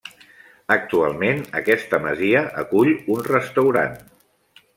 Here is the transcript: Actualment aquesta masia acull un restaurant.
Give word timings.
Actualment 0.75 1.43
aquesta 1.59 1.99
masia 2.07 2.41
acull 2.63 2.93
un 3.19 3.23
restaurant. 3.29 3.99